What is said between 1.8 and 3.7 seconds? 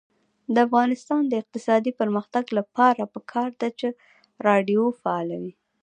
پرمختګ لپاره پکار ده